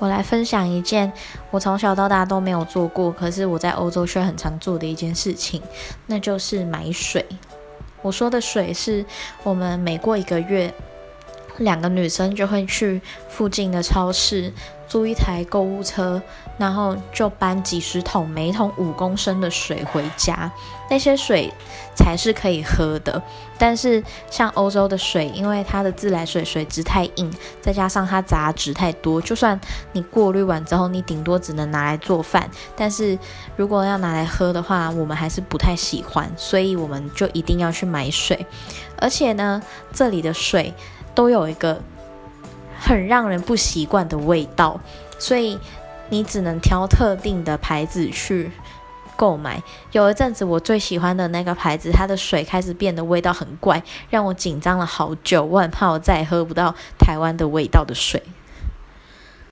[0.00, 1.12] 我来分享一件
[1.50, 5.62] 我从小到大都没有做过，可是我在欧洲却很常做的一件事情，
[6.06, 7.24] 那就是买水。
[8.02, 9.04] 我说的水是
[9.42, 10.72] 我们每过一个月，
[11.60, 14.52] 两个女生就会去附近的超市。
[14.88, 16.20] 租一台购物车，
[16.58, 20.50] 然后就搬几十桶，每桶五公升的水回家。
[20.90, 21.48] 那些水
[21.94, 23.22] 才是可以喝的。
[23.56, 24.02] 但是
[24.32, 29.60] 像欧洲的水，因为它的自来水水质太硬，再加上它杂质太多，就算
[29.92, 32.50] 你过滤完之后，你顶多只能拿来做饭。
[32.74, 33.16] 但是
[33.54, 38.44] 如果要拿来喝的话，我们还是不太喜欢，所以我们就一定要去买水。
[38.98, 40.74] 而且呢，这里的水
[41.20, 41.82] 都有一个。
[42.82, 44.80] 很让人不习惯的味道，
[45.18, 45.58] 所以
[46.08, 48.50] 你只能挑特定的牌子去
[49.16, 49.62] 购买。
[49.92, 55.44] 有一阵子，我最喜欢的那个牌子，它的水开始变得味道很怪，让我紧张了好久。
[55.44, 58.22] 我很怕我再也喝不到台湾的味道的水。